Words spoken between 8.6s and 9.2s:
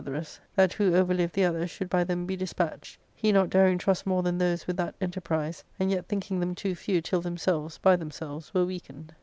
weakened.